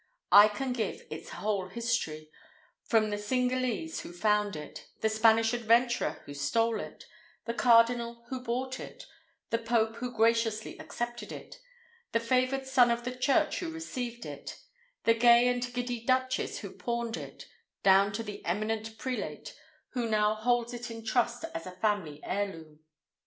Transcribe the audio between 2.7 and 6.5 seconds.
from the Cingalese who found it, the Spanish adventurer who